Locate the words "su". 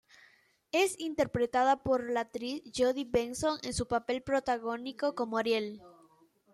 3.71-3.87